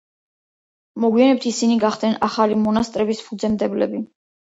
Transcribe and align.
მოგვიანებით 1.03 1.45
ისინი 1.49 1.75
გახდნენ 1.83 2.15
ახალი 2.29 2.57
მონასტრების 2.63 3.21
ფუძემდებლები. 3.27 4.03